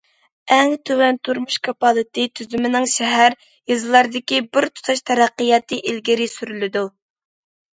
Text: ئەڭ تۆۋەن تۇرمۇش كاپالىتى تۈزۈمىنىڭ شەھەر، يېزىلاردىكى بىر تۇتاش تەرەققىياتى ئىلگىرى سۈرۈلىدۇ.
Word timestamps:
ئەڭ 0.53 0.71
تۆۋەن 0.89 1.19
تۇرمۇش 1.27 1.57
كاپالىتى 1.67 2.23
تۈزۈمىنىڭ 2.39 2.87
شەھەر، 2.93 3.35
يېزىلاردىكى 3.73 4.41
بىر 4.57 4.67
تۇتاش 4.79 5.05
تەرەققىياتى 5.11 5.81
ئىلگىرى 5.85 6.29
سۈرۈلىدۇ. 6.35 6.87